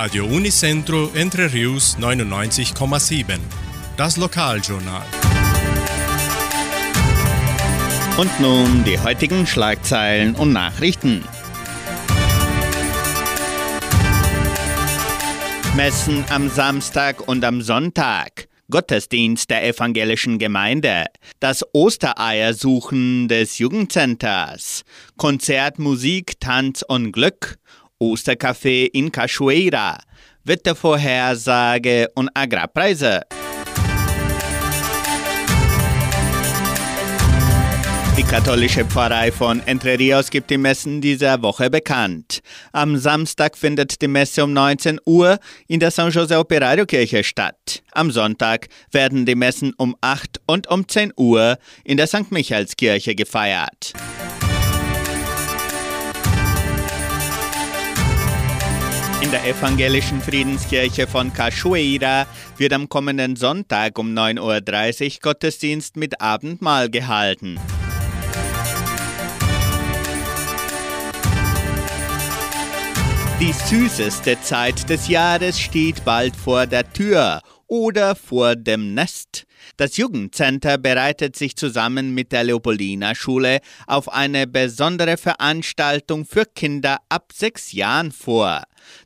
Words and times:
Radio 0.00 0.26
Unicentro 0.26 1.10
Entre 1.12 1.52
Rius 1.52 1.98
99,7. 1.98 3.40
Das 3.96 4.16
Lokaljournal. 4.16 5.02
Und 8.16 8.38
nun 8.38 8.84
die 8.84 8.96
heutigen 9.00 9.44
Schlagzeilen 9.44 10.36
und 10.36 10.52
Nachrichten. 10.52 11.24
Messen 15.74 16.24
am 16.30 16.48
Samstag 16.48 17.26
und 17.26 17.44
am 17.44 17.60
Sonntag. 17.60 18.46
Gottesdienst 18.70 19.50
der 19.50 19.66
evangelischen 19.66 20.38
Gemeinde, 20.38 21.06
das 21.40 21.64
Ostereiersuchen 21.72 23.26
des 23.26 23.58
Jugendcenters, 23.58 24.84
Konzert, 25.16 25.78
Musik, 25.78 26.38
Tanz 26.38 26.84
und 26.86 27.10
Glück, 27.10 27.58
Ostercafé 28.00 28.88
in 28.92 29.10
Cachoeira, 29.10 29.98
Wettervorhersage 30.44 32.08
und 32.14 32.30
Agrarpreise. 32.34 33.22
Die 38.18 38.24
katholische 38.24 38.84
Pfarrei 38.84 39.30
von 39.30 39.60
Entre 39.66 39.96
Rios 39.96 40.28
gibt 40.28 40.50
die 40.50 40.58
Messen 40.58 41.00
dieser 41.00 41.40
Woche 41.40 41.70
bekannt. 41.70 42.40
Am 42.72 42.96
Samstag 42.96 43.56
findet 43.56 44.02
die 44.02 44.08
Messe 44.08 44.42
um 44.42 44.52
19 44.52 44.98
Uhr 45.06 45.38
in 45.68 45.78
der 45.78 45.92
San 45.92 46.10
José 46.10 46.36
Operario 46.36 46.84
Kirche 46.84 47.22
statt. 47.22 47.82
Am 47.92 48.10
Sonntag 48.10 48.68
werden 48.90 49.24
die 49.24 49.36
Messen 49.36 49.72
um 49.76 49.94
8 50.00 50.40
und 50.46 50.68
um 50.68 50.88
10 50.88 51.12
Uhr 51.16 51.58
in 51.84 51.96
der 51.96 52.08
St. 52.08 52.32
Michaelskirche 52.32 53.14
gefeiert. 53.14 53.92
In 59.20 59.32
der 59.32 59.44
evangelischen 59.44 60.20
Friedenskirche 60.20 61.08
von 61.08 61.32
Cachoeira 61.32 62.24
wird 62.56 62.72
am 62.72 62.88
kommenden 62.88 63.34
Sonntag 63.34 63.98
um 63.98 64.14
9.30 64.16 65.04
Uhr 65.04 65.18
Gottesdienst 65.22 65.96
mit 65.96 66.20
Abendmahl 66.20 66.88
gehalten. 66.88 67.58
Die 73.40 73.52
süßeste 73.52 74.40
Zeit 74.40 74.88
des 74.88 75.08
Jahres 75.08 75.58
steht 75.58 76.04
bald 76.04 76.36
vor 76.36 76.66
der 76.66 76.92
Tür 76.92 77.40
oder 77.66 78.14
vor 78.14 78.54
dem 78.54 78.94
Nest. 78.94 79.47
Das 79.76 79.96
Jugendcenter 79.96 80.78
bereitet 80.78 81.36
sich 81.36 81.56
zusammen 81.56 82.14
mit 82.14 82.32
der 82.32 82.44
Leopoldina 82.44 83.14
Schule 83.14 83.60
auf 83.86 84.12
eine 84.12 84.46
besondere 84.46 85.16
Veranstaltung 85.16 86.24
für 86.24 86.44
Kinder 86.44 86.98
ab 87.08 87.32
sechs 87.34 87.72
Jahren 87.72 88.12
vor. 88.12 88.62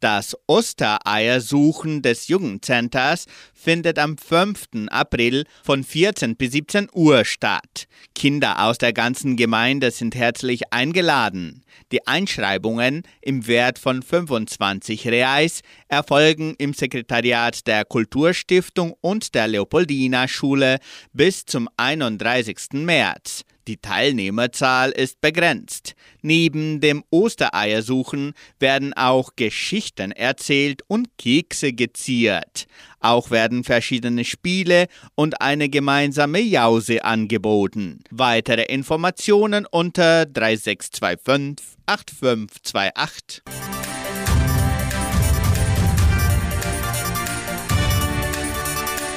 Das 0.00 0.36
Ostereiersuchen 0.46 2.02
des 2.02 2.28
Jugendcenters 2.28 3.26
findet 3.52 3.98
am 3.98 4.16
5. 4.16 4.88
April 4.88 5.44
von 5.64 5.84
14 5.84 6.36
bis 6.36 6.52
17 6.52 6.88
Uhr 6.92 7.24
statt. 7.24 7.86
Kinder 8.14 8.64
aus 8.64 8.78
der 8.78 8.92
ganzen 8.92 9.36
Gemeinde 9.36 9.90
sind 9.90 10.14
herzlich 10.14 10.72
eingeladen. 10.72 11.64
Die 11.92 12.06
Einschreibungen 12.06 13.02
im 13.20 13.46
Wert 13.46 13.78
von 13.78 14.02
25 14.02 15.08
Reais 15.08 15.60
erfolgen 15.88 16.54
im 16.58 16.72
Sekretariat 16.72 17.66
der 17.66 17.84
Kulturstiftung 17.84 18.94
und 19.00 19.34
der 19.34 19.48
Leopoldina 19.48 20.28
Schule 20.28 20.35
bis 21.12 21.44
zum 21.44 21.68
31. 21.76 22.72
März. 22.72 23.42
Die 23.66 23.78
Teilnehmerzahl 23.78 24.92
ist 24.92 25.20
begrenzt. 25.20 25.94
Neben 26.22 26.80
dem 26.80 27.02
Ostereiersuchen 27.10 28.34
werden 28.60 28.94
auch 28.94 29.30
Geschichten 29.34 30.12
erzählt 30.12 30.82
und 30.86 31.08
Kekse 31.18 31.72
geziert. 31.72 32.66
Auch 33.00 33.30
werden 33.30 33.64
verschiedene 33.64 34.24
Spiele 34.24 34.86
und 35.16 35.40
eine 35.40 35.68
gemeinsame 35.68 36.40
Jause 36.40 37.04
angeboten. 37.04 38.04
Weitere 38.10 38.62
Informationen 38.62 39.66
unter 39.66 40.26
3625 40.26 41.76
8528. 41.86 43.85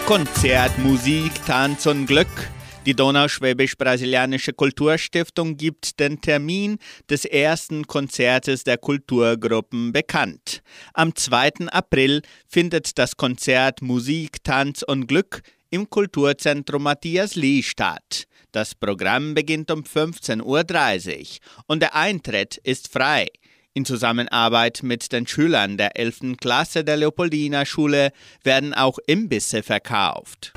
Konzert, 0.10 0.76
Musik, 0.80 1.32
Tanz 1.46 1.86
und 1.86 2.08
Glück 2.08 2.50
die 2.84 2.96
Donauschwäbisch-Brasilianische 2.96 4.54
Kulturstiftung 4.54 5.56
gibt 5.56 6.00
den 6.00 6.20
Termin 6.20 6.80
des 7.08 7.26
ersten 7.26 7.86
Konzertes 7.86 8.64
der 8.64 8.80
Kulturgruppen 8.80 9.92
bekannt. 9.92 10.64
Am 10.96 11.16
2. 11.16 11.68
April 11.68 12.24
findet 12.48 12.98
das 12.98 13.18
Konzert 13.18 13.84
Musik, 13.84 14.44
Tanz 14.44 14.82
und 14.82 15.06
Glück 15.06 15.44
im 15.70 15.88
Kulturzentrum 15.92 16.82
Matthias 16.82 17.36
Lee 17.36 17.62
statt. 17.62 18.26
Das 18.52 18.74
Programm 18.74 19.36
beginnt 19.36 19.70
um 19.70 19.84
15.30 19.84 20.42
Uhr 20.42 21.26
und 21.68 21.82
der 21.84 21.96
Eintritt 21.96 22.58
ist 22.64 22.92
frei. 22.92 23.28
In 23.76 23.86
Zusammenarbeit 23.86 24.82
mit 24.82 25.12
den 25.12 25.28
Schülern 25.28 25.78
der 25.78 25.96
11. 25.96 26.38
Klasse 26.42 26.84
der 26.84 26.98
Leopoldina 26.98 27.66
Schule 27.66 28.12
werden 28.44 28.74
auch 28.74 28.98
Imbisse 29.06 29.62
verkauft. 29.62 30.54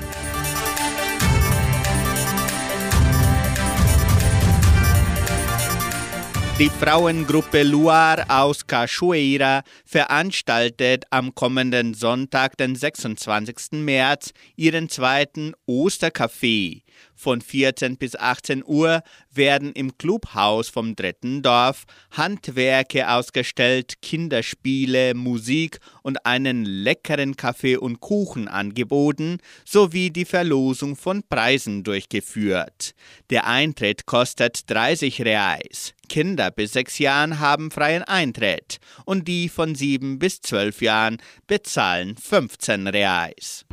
Die 6.59 6.69
Frauengruppe 6.69 7.63
Luar 7.63 8.25
aus 8.29 8.67
Cachoeira 8.67 9.63
veranstaltet 9.85 11.03
am 11.09 11.33
kommenden 11.33 11.95
Sonntag, 11.95 12.57
den 12.57 12.75
26. 12.75 13.71
März, 13.83 14.33
ihren 14.55 14.87
zweiten 14.87 15.53
Ostercafé. 15.67 16.83
Von 17.15 17.41
14 17.41 17.97
bis 17.97 18.15
18 18.15 18.63
Uhr 18.63 19.01
werden 19.35 19.73
im 19.73 19.97
Clubhaus 19.97 20.69
vom 20.69 20.95
dritten 20.95 21.41
Dorf 21.41 21.83
Handwerke 22.11 23.09
ausgestellt, 23.09 24.01
Kinderspiele, 24.01 25.13
Musik 25.13 25.79
und 26.01 26.25
einen 26.25 26.65
leckeren 26.65 27.35
Kaffee 27.35 27.77
und 27.77 27.99
Kuchen 27.99 28.47
angeboten, 28.47 29.37
sowie 29.65 30.09
die 30.11 30.25
Verlosung 30.25 30.95
von 30.95 31.23
Preisen 31.27 31.83
durchgeführt. 31.83 32.93
Der 33.29 33.47
Eintritt 33.47 34.05
kostet 34.05 34.69
30 34.69 35.21
Reais. 35.21 35.93
Kinder 36.09 36.51
bis 36.51 36.73
sechs 36.73 36.99
Jahren 36.99 37.39
haben 37.39 37.71
freien 37.71 38.03
Eintritt 38.03 38.77
und 39.05 39.27
die 39.27 39.49
von 39.49 39.73
sieben 39.73 40.19
bis 40.19 40.41
zwölf 40.41 40.81
Jahren 40.81 41.17
bezahlen 41.47 42.15
15 42.17 42.87
Reais. 42.87 43.65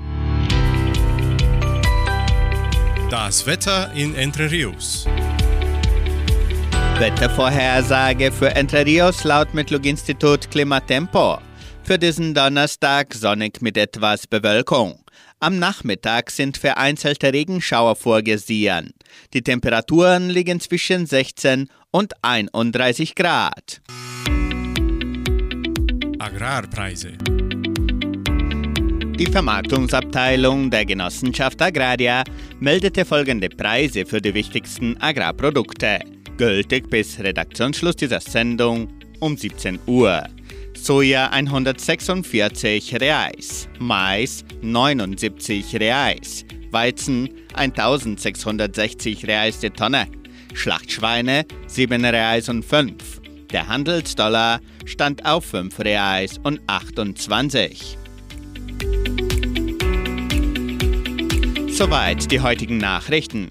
Das 3.10 3.44
Wetter 3.44 3.92
in 3.94 4.14
Entre 4.14 4.50
Rios. 4.50 5.06
Wettervorhersage 7.00 8.30
für 8.30 8.54
Entre 8.54 8.84
Rios 8.84 9.24
laut 9.24 9.54
Metlog-Institut 9.54 10.50
Klimatempo. 10.50 11.38
Für 11.82 11.98
diesen 11.98 12.34
Donnerstag 12.34 13.14
sonnig 13.14 13.62
mit 13.62 13.78
etwas 13.78 14.26
Bewölkung. 14.26 15.02
Am 15.38 15.58
Nachmittag 15.58 16.30
sind 16.30 16.58
vereinzelte 16.58 17.32
Regenschauer 17.32 17.96
vorgesehen. 17.96 18.92
Die 19.32 19.40
Temperaturen 19.40 20.28
liegen 20.28 20.60
zwischen 20.60 21.06
16 21.06 21.70
und 21.90 22.12
31 22.20 23.14
Grad. 23.14 23.80
Agrarpreise. 26.18 27.12
Die 29.18 29.26
Vermarktungsabteilung 29.26 30.70
der 30.70 30.84
Genossenschaft 30.84 31.62
Agraria 31.62 32.24
meldete 32.58 33.06
folgende 33.06 33.48
Preise 33.48 34.04
für 34.04 34.20
die 34.20 34.34
wichtigsten 34.34 35.00
Agrarprodukte, 35.00 36.00
gültig 36.40 36.88
bis 36.88 37.20
Redaktionsschluss 37.20 37.96
dieser 37.96 38.22
Sendung 38.22 38.88
um 39.18 39.36
17 39.36 39.78
Uhr. 39.86 40.24
Soja 40.72 41.28
146 41.28 42.98
Reais, 42.98 43.68
Mais 43.78 44.42
79 44.62 45.78
Reais, 45.78 46.46
Weizen 46.70 47.28
1660 47.52 49.26
Reais 49.26 49.58
die 49.58 49.68
Tonne, 49.68 50.06
Schlachtschweine 50.54 51.44
7 51.66 52.02
Reais 52.06 52.48
und 52.48 52.64
5. 52.64 53.20
Der 53.52 53.68
Handelsdollar 53.68 54.60
stand 54.86 55.26
auf 55.26 55.44
5 55.44 55.78
Reais 55.80 56.40
und 56.42 56.62
28. 56.66 57.98
Soweit 61.68 62.30
die 62.32 62.40
heutigen 62.40 62.78
Nachrichten. 62.78 63.48